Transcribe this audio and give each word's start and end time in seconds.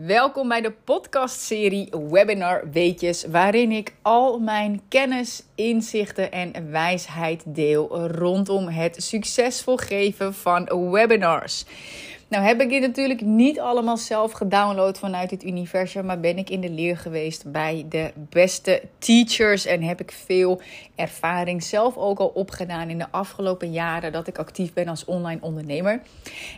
Welkom 0.00 0.48
bij 0.48 0.60
de 0.60 0.70
podcastserie 0.70 1.92
Webinar 2.10 2.70
Weetjes, 2.70 3.24
waarin 3.24 3.72
ik 3.72 3.94
al 4.02 4.38
mijn 4.38 4.80
kennis, 4.88 5.42
inzichten 5.54 6.32
en 6.32 6.70
wijsheid 6.70 7.42
deel 7.46 8.06
rondom 8.06 8.68
het 8.68 8.96
succesvol 9.02 9.76
geven 9.76 10.34
van 10.34 10.90
webinars. 10.90 11.64
Nou 12.28 12.44
heb 12.44 12.60
ik 12.60 12.68
dit 12.68 12.80
natuurlijk 12.80 13.20
niet 13.20 13.60
allemaal 13.60 13.96
zelf 13.96 14.32
gedownload 14.32 14.98
vanuit 14.98 15.30
het 15.30 15.44
universum, 15.44 16.04
maar 16.04 16.20
ben 16.20 16.38
ik 16.38 16.50
in 16.50 16.60
de 16.60 16.70
leer 16.70 16.96
geweest 16.96 17.52
bij 17.52 17.86
de 17.88 18.12
beste 18.30 18.82
teachers 18.98 19.66
en 19.66 19.82
heb 19.82 20.00
ik 20.00 20.12
veel 20.12 20.60
ervaring 20.94 21.62
zelf 21.62 21.96
ook 21.96 22.18
al 22.18 22.28
opgedaan 22.28 22.88
in 22.88 22.98
de 22.98 23.10
afgelopen 23.10 23.72
jaren 23.72 24.12
dat 24.12 24.26
ik 24.26 24.38
actief 24.38 24.72
ben 24.72 24.88
als 24.88 25.04
online 25.04 25.40
ondernemer. 25.40 26.00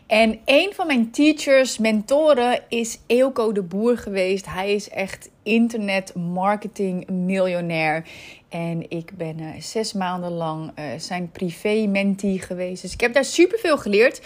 En 0.06 0.38
een 0.44 0.72
van 0.74 0.86
mijn 0.86 1.10
teachers, 1.10 1.78
mentoren 1.78 2.60
is 2.68 2.98
Eelco 3.06 3.52
de 3.52 3.62
Boer 3.62 3.98
geweest. 3.98 4.46
Hij 4.46 4.74
is 4.74 4.88
echt 4.88 5.30
internet 5.42 6.14
marketing 6.14 7.08
miljonair. 7.08 8.04
En 8.48 8.90
ik 8.90 9.16
ben 9.16 9.40
uh, 9.40 9.48
zes 9.60 9.92
maanden 9.92 10.32
lang 10.32 10.70
uh, 10.78 10.84
zijn 10.98 11.30
privé 11.30 11.86
mentee 11.86 12.40
geweest. 12.40 12.82
Dus 12.82 12.92
ik 12.92 13.00
heb 13.00 13.14
daar 13.14 13.24
superveel 13.24 13.78
geleerd. 13.78 14.20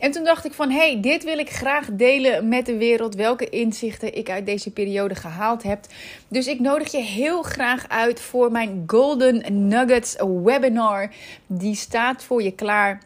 En 0.00 0.10
toen 0.10 0.24
dacht 0.24 0.44
ik 0.44 0.52
van, 0.52 0.70
hey, 0.70 1.00
dit 1.00 1.24
wil 1.24 1.38
ik 1.38 1.50
graag 1.50 1.88
delen 1.92 2.48
met 2.48 2.66
de 2.66 2.76
wereld. 2.76 3.14
Welke 3.14 3.48
inzichten 3.48 4.16
ik 4.16 4.30
uit 4.30 4.46
deze 4.46 4.70
periode 4.70 5.14
gehaald 5.14 5.62
heb. 5.62 5.86
Dus 6.28 6.46
ik 6.46 6.60
nodig 6.60 6.92
je 6.92 7.02
heel 7.02 7.42
graag 7.42 7.88
uit 7.88 8.20
voor 8.20 8.50
mijn 8.50 8.84
Golden 8.86 9.68
Nuggets 9.68 10.16
webinar. 10.44 11.10
Die 11.46 11.74
staat 11.74 12.24
voor 12.24 12.42
je 12.42 12.52
klaar 12.52 13.00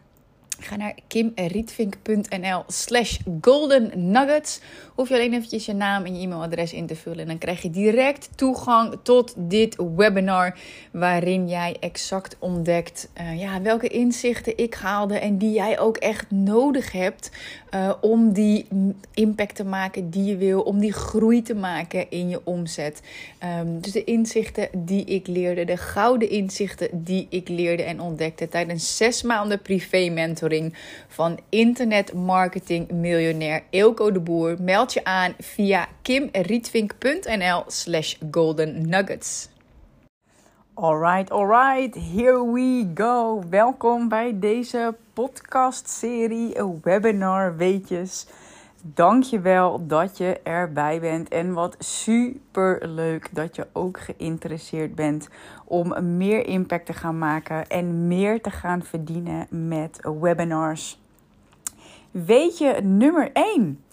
Ga 0.59 0.77
naar 0.77 0.95
kimrietvink.nl 1.07 2.65
slash 2.67 3.19
golden 3.41 3.91
nuggets. 4.13 4.61
Hoef 4.95 5.09
je 5.09 5.15
alleen 5.15 5.33
eventjes 5.33 5.67
je 5.67 5.73
naam 5.73 6.05
en 6.05 6.15
je 6.17 6.27
e-mailadres 6.27 6.73
in 6.73 6.87
te 6.87 6.97
vullen. 6.97 7.19
En 7.19 7.27
dan 7.27 7.39
krijg 7.39 7.63
je 7.63 7.71
direct 7.71 8.29
toegang 8.35 8.99
tot 9.03 9.35
dit 9.37 9.77
webinar. 9.97 10.59
Waarin 10.91 11.49
jij 11.49 11.77
exact 11.81 12.37
ontdekt 12.39 13.09
uh, 13.21 13.41
ja, 13.41 13.63
welke 13.63 13.89
inzichten 13.89 14.59
ik 14.59 14.75
haalde. 14.75 15.19
En 15.19 15.39
die 15.39 15.53
jij 15.53 15.79
ook 15.79 15.97
echt 15.97 16.31
nodig 16.31 16.93
hebt 16.93 17.31
uh, 17.75 17.93
om 18.01 18.33
die 18.33 18.67
impact 19.15 19.55
te 19.55 19.65
maken 19.65 20.11
die 20.11 20.25
je 20.25 20.37
wil. 20.37 20.61
Om 20.61 20.79
die 20.79 20.93
groei 20.93 21.43
te 21.43 21.55
maken 21.55 22.11
in 22.11 22.29
je 22.29 22.41
omzet. 22.45 23.03
Um, 23.61 23.81
dus 23.81 23.93
de 23.93 24.05
inzichten 24.05 24.69
die 24.77 25.05
ik 25.05 25.27
leerde. 25.27 25.65
De 25.65 25.77
gouden 25.77 26.31
inzichten 26.31 26.89
die 26.93 27.27
ik 27.31 27.49
leerde 27.49 27.83
en 27.83 28.01
ontdekte 28.01 28.49
tijdens 28.49 28.97
zes 28.97 29.23
maanden 29.23 29.63
privé 29.63 30.09
mentoring 30.09 30.75
van 31.09 31.39
internetmarketing 31.49 32.91
miljonair 32.91 33.63
Eelco 33.71 34.13
de 34.13 34.21
Boer. 34.21 34.57
Meld 34.61 34.84
je 34.93 35.05
aan 35.05 35.35
via 35.39 35.89
kimrietvink.nl 36.03 37.65
slash 37.67 38.17
golden 38.31 38.89
nuggets. 38.89 39.49
Alright, 40.75 41.31
alright, 41.31 41.95
here 41.95 42.53
we 42.53 42.91
go. 42.95 43.43
Welkom 43.51 44.09
bij 44.09 44.39
deze 44.39 44.95
podcast-serie 45.13 46.55
Webinar 46.83 47.57
Weetjes. 47.57 48.27
Dankjewel 48.83 49.87
dat 49.87 50.19
je 50.19 50.41
erbij 50.43 51.01
bent. 51.01 51.29
En 51.29 51.53
wat 51.53 51.77
super 51.79 52.89
leuk 52.89 53.29
dat 53.33 53.57
je 53.57 53.67
ook 53.73 54.01
geïnteresseerd 54.01 54.95
bent 54.95 55.29
om 55.65 56.17
meer 56.17 56.47
impact 56.47 56.87
te 56.87 56.93
gaan 56.93 57.19
maken 57.19 57.67
en 57.67 58.09
meer 58.09 58.41
te 58.41 58.51
gaan 58.51 58.83
verdienen 58.83 59.47
met 59.51 60.01
webinars. 60.21 61.01
Weet 62.11 62.59
je, 62.59 62.81
nummer 62.83 63.31
1. 63.33 63.85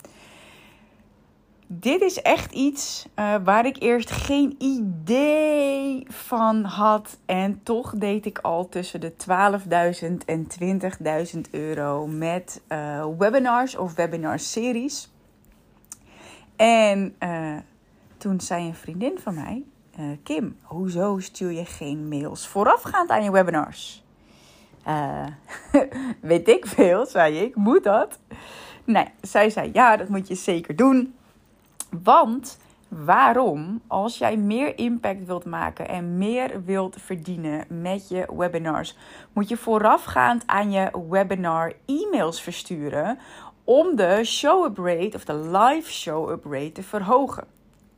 Dit 1.73 2.01
is 2.01 2.21
echt 2.21 2.51
iets 2.51 3.05
uh, 3.19 3.35
waar 3.43 3.65
ik 3.65 3.75
eerst 3.79 4.11
geen 4.11 4.55
idee 4.57 6.05
van 6.09 6.63
had. 6.63 7.17
En 7.25 7.63
toch 7.63 7.93
deed 7.95 8.25
ik 8.25 8.37
al 8.37 8.69
tussen 8.69 9.01
de 9.01 9.13
12.000 10.01 10.25
en 10.25 10.47
20.000 11.33 11.39
euro 11.51 12.07
met 12.07 12.61
uh, 12.69 13.05
webinars 13.17 13.75
of 13.75 13.95
webinar-series. 13.95 15.11
En 16.55 17.15
uh, 17.19 17.57
toen 18.17 18.41
zei 18.41 18.67
een 18.67 18.75
vriendin 18.75 19.19
van 19.19 19.35
mij: 19.35 19.63
Kim, 20.23 20.57
hoezo 20.61 21.19
stuur 21.19 21.51
je 21.51 21.65
geen 21.65 22.07
mails 22.07 22.47
voorafgaand 22.47 23.09
aan 23.09 23.23
je 23.23 23.31
webinars? 23.31 24.03
weet 26.21 26.47
ik 26.47 26.65
veel, 26.65 27.05
zei 27.05 27.39
ik. 27.39 27.55
Moet 27.55 27.83
dat? 27.83 28.19
Nee, 28.83 29.07
zij 29.21 29.49
zei: 29.49 29.69
Ja, 29.73 29.97
dat 29.97 30.09
moet 30.09 30.27
je 30.27 30.35
zeker 30.35 30.75
doen. 30.75 31.13
Want 31.99 32.57
waarom, 32.87 33.81
als 33.87 34.17
jij 34.17 34.37
meer 34.37 34.77
impact 34.77 35.25
wilt 35.25 35.45
maken 35.45 35.87
en 35.87 36.17
meer 36.17 36.63
wilt 36.63 36.95
verdienen 36.99 37.65
met 37.69 38.09
je 38.09 38.27
webinars, 38.35 38.97
moet 39.33 39.49
je 39.49 39.57
voorafgaand 39.57 40.43
aan 40.45 40.71
je 40.71 41.05
webinar 41.09 41.73
e-mails 41.85 42.41
versturen 42.41 43.19
om 43.63 43.95
de 43.95 44.23
show-up 44.23 44.77
rate 44.77 45.15
of 45.15 45.25
de 45.25 45.35
live 45.35 45.91
show-up 45.91 46.45
rate 46.45 46.71
te 46.71 46.83
verhogen. 46.83 47.47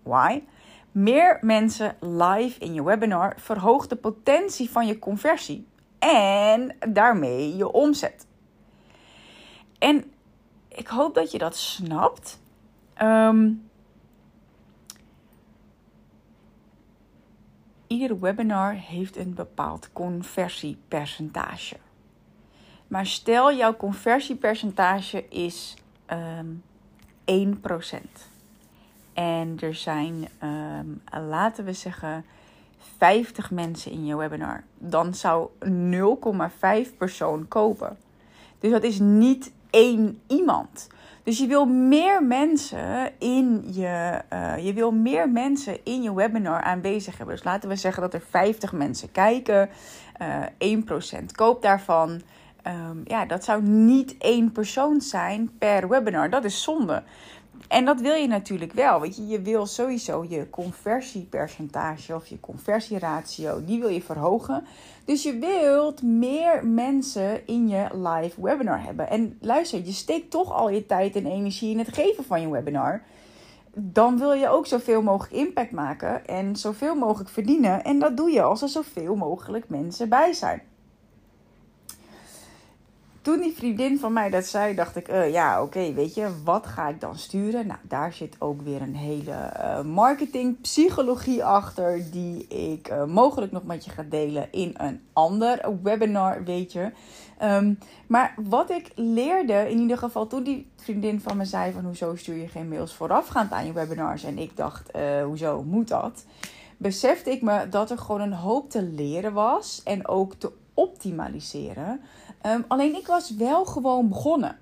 Why? 0.04 0.44
Meer 0.92 1.38
mensen 1.42 1.96
live 2.00 2.60
in 2.60 2.74
je 2.74 2.84
webinar 2.84 3.34
verhoogt 3.38 3.90
de 3.90 3.96
potentie 3.96 4.70
van 4.70 4.88
je 4.88 5.00
conversie 5.00 5.68
en 6.00 6.76
daarmee 6.90 7.56
je 7.56 7.72
omzet. 7.72 8.28
En 9.80 10.12
ik 10.68 10.88
hoop 10.88 11.16
dat 11.16 11.32
je 11.32 11.38
dat 11.38 11.56
snapt. 11.56 12.42
Um, 13.02 13.72
ieder 17.94 18.20
webinar 18.20 18.74
heeft 18.74 19.18
een 19.18 19.34
bepaald 19.34 19.90
conversiepercentage. 19.94 21.76
Maar 22.88 23.06
stel 23.06 23.54
jouw 23.54 23.76
conversiepercentage 23.76 25.28
is 25.30 25.76
um, 26.12 26.64
ehm, 27.26 27.54
1%. 27.54 28.32
En 29.14 29.58
er 29.60 29.76
zijn, 29.76 30.28
um, 30.44 31.02
laten 31.28 31.66
we 31.66 31.74
zeggen, 31.74 32.26
50 32.98 33.52
mensen 33.52 33.92
in 33.92 34.06
je 34.06 34.16
webinar. 34.16 34.64
Dan 34.78 35.14
zou 35.14 35.50
0,5 36.86 36.98
persoon 36.98 37.48
kopen. 37.48 37.98
Dus 38.60 38.72
dat 38.72 38.84
is 38.84 39.00
niet 39.00 39.52
één 39.70 40.22
iemand. 40.28 40.88
Dus 41.24 41.38
je 41.38 41.48
wil 41.48 41.66
meer 41.66 42.24
mensen 42.24 43.12
in 43.20 43.64
je, 43.72 44.22
uh, 44.34 44.66
je 44.66 44.74
wil 44.74 44.92
meer 44.92 45.30
mensen 45.30 45.78
in 45.84 46.02
je 46.02 46.14
webinar 46.14 46.62
aanwezig 46.62 47.18
hebben. 47.18 47.36
Dus 47.36 47.46
laten 47.46 47.70
we 47.70 47.76
zeggen 47.76 48.02
dat 48.02 48.14
er 48.14 48.24
50 48.30 48.74
mensen 48.74 49.12
kijken, 49.12 49.70
uh, 50.22 50.46
1% 50.58 51.32
koopt 51.32 51.62
daarvan. 51.62 52.22
Um, 52.68 53.02
ja, 53.04 53.26
dat 53.26 53.44
zou 53.44 53.62
niet 53.62 54.18
één 54.18 54.52
persoon 54.52 55.02
zijn 55.02 55.52
per 55.58 55.88
webinar. 55.88 56.30
Dat 56.30 56.44
is 56.44 56.64
zonde. 56.64 57.04
En 57.68 57.86
dat 57.86 58.02
wil 58.02 58.14
je 58.14 58.28
natuurlijk 58.28 58.74
wel. 58.74 59.00
Want 59.00 59.16
je, 59.16 59.28
je 59.28 59.42
wil 59.42 59.66
sowieso 59.66 60.26
je 60.30 60.50
conversiepercentage 60.50 62.16
of 62.16 62.28
je 62.28 62.40
conversieratio, 62.40 63.66
die 63.66 63.80
wil 63.80 63.90
je 63.90 64.02
verhogen. 64.02 64.66
Dus 65.06 65.24
je 65.24 65.38
wilt 65.38 66.02
meer 66.02 66.66
mensen 66.66 67.48
in 67.48 67.68
je 67.68 67.88
live 67.94 68.42
webinar 68.42 68.84
hebben. 68.84 69.10
En 69.10 69.38
luister, 69.42 69.86
je 69.86 69.92
steekt 69.92 70.32
toch 70.32 70.54
al 70.54 70.70
je 70.70 70.86
tijd 70.86 71.16
en 71.16 71.26
energie 71.26 71.72
in 71.72 71.80
het 71.80 71.94
geven 71.94 72.24
van 72.24 72.42
je 72.42 72.50
webinar. 72.50 73.02
Dan 73.76 74.18
wil 74.18 74.34
je 74.34 74.50
ook 74.50 74.66
zoveel 74.66 75.02
mogelijk 75.02 75.34
impact 75.34 75.72
maken 75.72 76.26
en 76.26 76.56
zoveel 76.56 76.96
mogelijk 76.96 77.30
verdienen. 77.30 77.84
En 77.84 78.00
dat 78.00 78.18
doe 78.18 78.32
je 78.32 78.42
als 78.42 78.62
er 78.62 78.70
zoveel 78.70 79.16
mogelijk 79.16 79.70
mensen 79.70 80.10
bij 80.10 80.34
zijn 80.34 80.62
toen 83.24 83.40
die 83.40 83.54
vriendin 83.54 84.00
van 84.00 84.14
mij 84.14 84.30
dat 84.30 84.46
zei, 84.46 84.76
dacht 84.76 84.96
ik, 84.96 85.10
uh, 85.10 85.32
ja, 85.32 85.62
oké, 85.62 85.94
weet 85.94 86.14
je, 86.14 86.28
wat 86.44 86.68
ga 86.68 86.88
ik 86.88 87.02
dan 87.02 87.18
sturen? 87.18 87.68
Nou, 87.68 87.80
daar 87.82 88.14
zit 88.14 88.36
ook 88.40 88.62
weer 88.62 88.82
een 88.82 88.96
hele 88.96 89.32
uh, 89.32 89.82
marketingpsychologie 89.82 91.46
achter, 91.46 92.12
die 92.12 92.48
ik 92.48 92.90
uh, 92.90 93.06
mogelijk 93.06 93.52
nog 93.52 93.64
met 93.64 93.86
je 93.86 93.92
ga 93.92 94.06
delen 94.10 94.48
in 94.52 94.74
een 94.78 95.02
ander 95.14 95.62
webinar, 95.84 96.44
weet 96.44 96.72
je. 96.72 96.92
Um, 97.44 97.78
maar 98.08 98.34
wat 98.38 98.70
ik 98.70 98.92
leerde, 98.96 99.70
in 99.70 99.80
ieder 99.80 99.98
geval 99.98 100.28
toen 100.28 100.44
die 100.44 100.72
vriendin 100.76 101.22
van 101.22 101.38
me 101.38 101.46
zei 101.46 101.72
van, 101.72 101.86
hoezo 101.86 102.16
stuur 102.16 102.36
je 102.36 102.48
geen 102.48 102.68
mails 102.68 102.94
voorafgaand 102.94 103.52
aan 103.52 103.66
je 103.66 103.74
webinars? 103.74 104.24
En 104.24 104.38
ik 104.38 104.58
dacht, 104.58 104.92
hoezo 105.26 105.64
moet 105.64 105.88
dat? 105.88 106.26
Besefte 106.78 107.32
ik 107.32 107.42
me 107.42 107.70
dat 107.70 107.92
er 107.92 107.98
gewoon 107.98 108.22
een 108.22 108.34
hoop 108.34 108.70
te 108.70 108.82
leren 108.82 109.34
was 109.34 109.82
en 109.84 110.08
ook 110.08 110.34
te 110.34 110.52
optimaliseren. 110.74 112.02
Ehm, 112.44 112.62
alleen 112.68 112.96
ik 112.96 113.08
was 113.08 113.36
wel 113.36 113.66
gewoon 113.66 114.10
begonnen. 114.10 114.58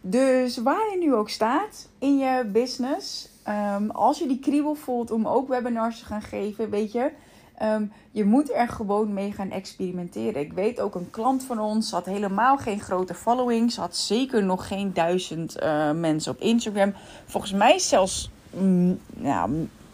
Dus 0.00 0.56
waar 0.56 0.90
je 0.90 0.98
nu 0.98 1.14
ook 1.14 1.28
staat 1.28 1.88
in 1.98 2.18
je 2.18 2.44
business, 2.52 3.28
um, 3.76 3.90
als 3.90 4.18
je 4.18 4.26
die 4.26 4.38
kriebel 4.38 4.74
voelt 4.74 5.10
om 5.10 5.28
ook 5.28 5.48
webinars 5.48 5.98
te 5.98 6.04
gaan 6.04 6.22
geven, 6.22 6.70
weet 6.70 6.92
je, 6.92 7.10
Ehm, 7.62 7.84
je 8.10 8.24
moet 8.24 8.52
er 8.52 8.68
gewoon 8.68 9.12
mee 9.12 9.32
gaan 9.32 9.50
experimenteren. 9.50 10.40
Ik 10.40 10.52
weet 10.52 10.80
ook 10.80 10.94
een 10.94 11.10
klant 11.10 11.44
van 11.44 11.60
ons 11.60 11.90
had 11.90 12.04
helemaal 12.04 12.56
geen 12.56 12.80
grote 12.80 13.14
following. 13.14 13.72
Ze 13.72 13.80
had 13.80 13.96
zeker 13.96 14.44
nog 14.44 14.66
geen 14.66 14.92
duizend 14.92 15.62
uh, 15.62 15.90
mensen 15.90 16.32
op 16.32 16.40
Instagram. 16.40 16.94
Volgens 17.26 17.52
mij 17.52 17.78
zelfs 17.78 18.30
ja, 19.20 19.48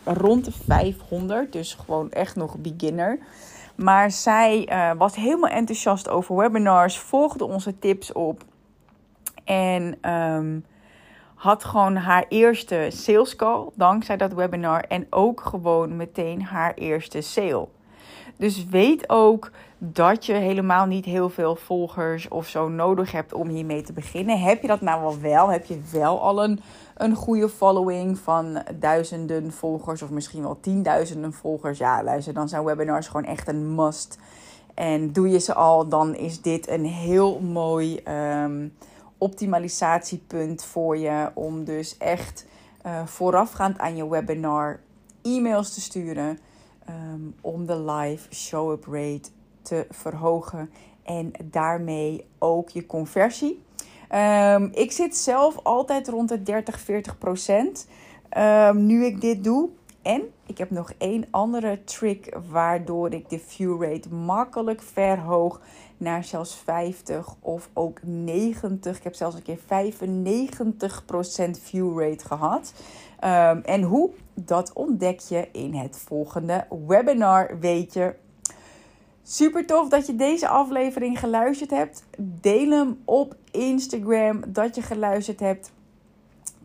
rond 0.04 0.44
de 0.44 0.52
500. 0.66 1.52
Dus 1.52 1.74
gewoon 1.74 2.10
echt 2.12 2.36
nog 2.36 2.56
beginner. 2.56 3.18
Maar 3.78 4.10
zij 4.10 4.68
uh, 4.72 4.90
was 4.98 5.16
helemaal 5.16 5.50
enthousiast 5.50 6.08
over 6.08 6.36
webinars. 6.36 6.98
Volgde 6.98 7.44
onze 7.44 7.78
tips 7.78 8.12
op. 8.12 8.42
En 9.44 10.10
um, 10.12 10.64
had 11.34 11.64
gewoon 11.64 11.96
haar 11.96 12.24
eerste 12.28 12.88
sales 12.92 13.36
call 13.36 13.66
dankzij 13.74 14.16
dat 14.16 14.32
webinar. 14.32 14.80
En 14.80 15.06
ook 15.10 15.40
gewoon 15.40 15.96
meteen 15.96 16.42
haar 16.42 16.74
eerste 16.74 17.20
sale. 17.20 17.68
Dus 18.36 18.64
weet 18.64 19.08
ook 19.08 19.50
dat 19.78 20.26
je 20.26 20.32
helemaal 20.32 20.86
niet 20.86 21.04
heel 21.04 21.28
veel 21.28 21.56
volgers 21.56 22.28
of 22.28 22.46
zo 22.46 22.68
nodig 22.68 23.12
hebt 23.12 23.32
om 23.32 23.48
hiermee 23.48 23.82
te 23.82 23.92
beginnen. 23.92 24.40
Heb 24.40 24.62
je 24.62 24.68
dat 24.68 24.80
nou 24.80 25.00
wel 25.00 25.20
wel? 25.20 25.48
Heb 25.50 25.64
je 25.64 25.80
wel 25.92 26.20
al 26.20 26.44
een, 26.44 26.60
een 26.98 27.14
goede 27.14 27.48
following 27.48 28.18
van 28.18 28.62
duizenden 28.78 29.52
volgers 29.52 30.02
of 30.02 30.10
misschien 30.10 30.42
wel 30.42 30.60
tienduizenden 30.60 31.32
volgers? 31.32 31.78
Ja, 31.78 32.02
luister, 32.02 32.34
dan 32.34 32.48
zijn 32.48 32.64
webinars 32.64 33.06
gewoon 33.06 33.24
echt 33.24 33.48
een 33.48 33.74
must. 33.74 34.18
En 34.74 35.12
doe 35.12 35.28
je 35.28 35.38
ze 35.38 35.54
al, 35.54 35.88
dan 35.88 36.14
is 36.14 36.42
dit 36.42 36.68
een 36.68 36.84
heel 36.84 37.40
mooi 37.40 38.02
um, 38.42 38.74
optimalisatiepunt 39.18 40.64
voor 40.64 40.96
je. 40.98 41.30
Om 41.34 41.64
dus 41.64 41.96
echt 41.96 42.46
uh, 42.86 43.06
voorafgaand 43.06 43.78
aan 43.78 43.96
je 43.96 44.08
webinar 44.08 44.80
e-mails 45.22 45.74
te 45.74 45.80
sturen. 45.80 46.38
Um, 47.12 47.34
om 47.40 47.66
de 47.66 47.80
live 47.80 48.34
show-up 48.34 48.84
rate 48.84 49.30
te 49.62 49.86
verhogen. 49.90 50.70
En 51.02 51.32
daarmee 51.44 52.26
ook 52.38 52.68
je 52.68 52.86
conversie. 52.86 53.62
Um, 54.14 54.70
ik 54.72 54.92
zit 54.92 55.16
zelf 55.16 55.58
altijd 55.62 56.08
rond 56.08 56.28
de 56.28 56.42
30, 56.42 56.80
40 56.80 57.18
procent. 57.18 57.88
Um, 58.38 58.86
nu 58.86 59.04
ik 59.04 59.20
dit 59.20 59.44
doe. 59.44 59.68
En 60.02 60.22
ik 60.46 60.58
heb 60.58 60.70
nog 60.70 60.92
één 60.98 61.26
andere 61.30 61.84
trick 61.84 62.36
waardoor 62.50 63.12
ik 63.12 63.28
de 63.28 63.38
view 63.38 63.82
rate 63.82 64.14
makkelijk 64.14 64.82
verhoog 64.82 65.60
naar 65.96 66.24
zelfs 66.24 66.54
50 66.54 67.34
of 67.40 67.68
ook 67.72 67.98
90. 68.02 68.96
Ik 68.96 69.02
heb 69.02 69.14
zelfs 69.14 69.36
een 69.36 69.42
keer 69.42 69.58
95% 69.58 69.62
view 71.62 72.00
rate 72.00 72.24
gehad. 72.24 72.72
Um, 73.24 73.60
en 73.60 73.82
hoe? 73.82 74.10
Dat 74.34 74.72
ontdek 74.72 75.20
je 75.20 75.48
in 75.52 75.74
het 75.74 76.02
volgende 76.06 76.66
webinar, 76.86 77.58
weet 77.58 77.92
je. 77.92 78.14
Super 79.30 79.66
tof 79.66 79.88
dat 79.88 80.06
je 80.06 80.16
deze 80.16 80.48
aflevering 80.48 81.18
geluisterd 81.18 81.70
hebt. 81.70 82.04
Deel 82.18 82.70
hem 82.70 83.00
op 83.04 83.36
Instagram 83.50 84.42
dat 84.48 84.74
je 84.74 84.82
geluisterd 84.82 85.40
hebt. 85.40 85.72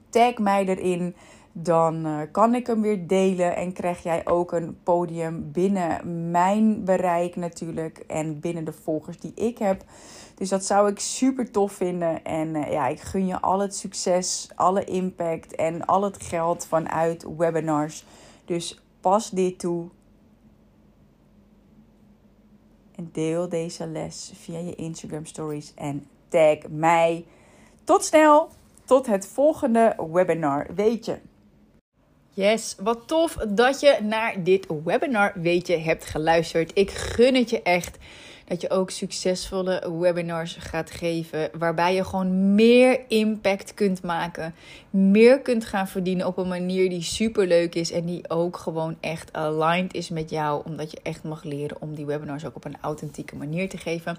Tag 0.09 0.37
mij 0.37 0.65
erin 0.65 1.15
dan 1.51 2.05
uh, 2.05 2.21
kan 2.31 2.55
ik 2.55 2.67
hem 2.67 2.81
weer 2.81 3.07
delen 3.07 3.55
en 3.55 3.73
krijg 3.73 4.03
jij 4.03 4.27
ook 4.27 4.51
een 4.51 4.77
podium 4.83 5.51
binnen 5.51 6.31
mijn 6.31 6.83
bereik 6.83 7.35
natuurlijk 7.35 7.97
en 7.97 8.39
binnen 8.39 8.65
de 8.65 8.73
volgers 8.73 9.19
die 9.19 9.33
ik 9.35 9.57
heb. 9.57 9.83
Dus 10.35 10.49
dat 10.49 10.65
zou 10.65 10.89
ik 10.89 10.99
super 10.99 11.51
tof 11.51 11.71
vinden 11.71 12.23
en 12.23 12.55
uh, 12.55 12.71
ja, 12.71 12.87
ik 12.87 12.99
gun 12.99 13.27
je 13.27 13.41
al 13.41 13.59
het 13.59 13.75
succes, 13.75 14.49
alle 14.55 14.83
impact 14.83 15.55
en 15.55 15.85
al 15.85 16.03
het 16.03 16.23
geld 16.23 16.65
vanuit 16.65 17.25
webinars. 17.37 18.05
Dus 18.45 18.83
pas 19.01 19.29
dit 19.29 19.59
toe. 19.59 19.89
En 22.92 22.92
deel 23.11 23.49
deze 23.49 23.87
les 23.87 24.31
via 24.35 24.59
je 24.59 24.75
Instagram 24.75 25.25
stories 25.25 25.73
en 25.75 26.07
tag 26.27 26.57
mij. 26.69 27.25
Tot 27.83 28.03
snel, 28.03 28.49
tot 28.85 29.05
het 29.05 29.27
volgende 29.27 29.95
webinar. 30.11 30.67
Weet 30.75 31.05
je. 31.05 31.17
Yes, 32.29 32.75
wat 32.79 33.07
tof 33.07 33.35
dat 33.47 33.79
je 33.79 33.97
naar 34.01 34.43
dit 34.43 34.67
webinar 34.83 35.31
weet 35.35 35.67
je 35.67 35.77
hebt 35.77 36.05
geluisterd. 36.05 36.71
Ik 36.73 36.91
gun 36.91 37.35
het 37.35 37.49
je 37.49 37.61
echt 37.61 37.97
dat 38.45 38.61
je 38.61 38.69
ook 38.69 38.89
succesvolle 38.89 39.99
webinars 39.99 40.55
gaat 40.59 40.91
geven. 40.91 41.49
Waarbij 41.57 41.95
je 41.95 42.03
gewoon 42.03 42.55
meer 42.55 42.99
impact 43.07 43.73
kunt 43.73 44.03
maken. 44.03 44.55
Meer 44.89 45.39
kunt 45.39 45.65
gaan 45.65 45.87
verdienen 45.87 46.27
op 46.27 46.37
een 46.37 46.47
manier 46.47 46.89
die 46.89 47.01
super 47.01 47.47
leuk 47.47 47.75
is. 47.75 47.91
En 47.91 48.05
die 48.05 48.29
ook 48.29 48.57
gewoon 48.57 48.97
echt 48.99 49.33
aligned 49.33 49.93
is 49.93 50.09
met 50.09 50.29
jou. 50.29 50.61
Omdat 50.65 50.91
je 50.91 50.99
echt 51.03 51.23
mag 51.23 51.43
leren 51.43 51.77
om 51.79 51.95
die 51.95 52.05
webinars 52.05 52.45
ook 52.45 52.55
op 52.55 52.65
een 52.65 52.77
authentieke 52.81 53.35
manier 53.35 53.69
te 53.69 53.77
geven. 53.77 54.17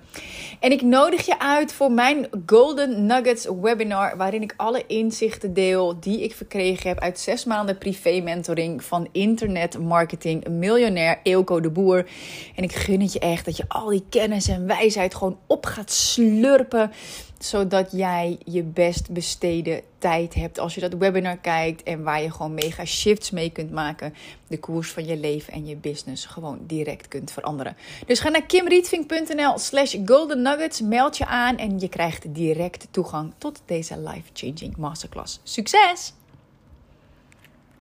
En 0.61 0.73
ik 0.73 0.83
nodig 0.83 1.27
je 1.27 1.39
uit 1.39 1.73
voor 1.73 1.93
mijn 1.93 2.27
Golden 2.47 3.07
Nuggets 3.07 3.49
webinar. 3.63 4.17
Waarin 4.17 4.43
ik 4.43 4.55
alle 4.57 4.87
inzichten 4.87 5.55
deel 5.55 6.01
die 6.01 6.23
ik 6.23 6.35
verkregen 6.35 6.89
heb 6.89 6.99
uit 6.99 7.19
zes 7.19 7.45
maanden 7.45 7.79
privé 7.79 8.21
mentoring 8.21 8.85
van 8.85 9.09
internet 9.13 9.79
marketing 9.79 10.49
miljonair 10.49 11.21
Eelco 11.23 11.61
de 11.61 11.71
Boer. 11.71 12.07
En 12.55 12.63
ik 12.63 12.73
gun 12.73 13.01
het 13.01 13.13
je 13.13 13.19
echt 13.19 13.45
dat 13.45 13.57
je 13.57 13.65
al 13.69 13.89
die 13.89 14.05
kennis 14.19 14.49
en 14.49 14.67
wijsheid 14.67 15.15
gewoon 15.15 15.39
op 15.47 15.67
gaat 15.67 15.91
slurpen. 15.93 16.93
Zodat 17.39 17.89
jij 17.93 18.39
je 18.45 18.63
best 18.63 19.11
besteden 19.11 19.81
tijd 19.99 20.35
hebt 20.35 20.59
als 20.59 20.75
je 20.75 20.81
dat 20.81 20.95
webinar 20.95 21.37
kijkt. 21.37 21.83
En 21.83 22.03
waar 22.03 22.23
je 22.23 22.31
gewoon 22.31 22.55
mega 22.55 22.85
shifts 22.85 23.31
mee 23.31 23.51
kunt 23.51 23.71
maken. 23.71 24.15
De 24.49 24.59
koers 24.59 24.91
van 24.91 25.07
je 25.07 25.17
leven 25.17 25.53
en 25.53 25.67
je 25.67 25.77
business 25.77 26.27
gewoon 26.27 26.59
direct 26.67 27.09
kunt 27.09 27.31
veranderen. 27.31 27.77
Dus 28.07 28.21
ga 28.21 28.29
naar 28.29 28.47
kimrietvink.nl 28.47 29.59
slash 29.59 29.97
golden 30.05 30.43
nuggets. 30.43 30.81
Meld 30.81 31.17
je 31.17 31.27
aan 31.27 31.57
en 31.57 31.79
je 31.79 31.89
krijgt 31.89 32.35
direct 32.35 32.87
toegang 32.91 33.33
tot 33.39 33.63
deze 33.67 33.99
life-changing 33.99 34.77
masterclass. 34.77 35.41
Succes! 35.43 36.13